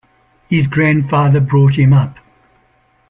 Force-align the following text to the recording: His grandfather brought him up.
His 0.49 0.65
grandfather 0.65 1.39
brought 1.39 1.77
him 1.77 1.93
up. 1.93 2.17